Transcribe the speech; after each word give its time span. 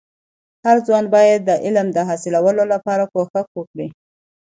هرځوان 0.65 1.05
باید 1.15 1.39
د 1.45 1.51
علم 1.65 1.87
د 1.93 1.97
حاصلولو 2.07 2.63
لپاره 2.73 3.03
کوښښ 3.13 3.49
وکړي. 3.57 3.87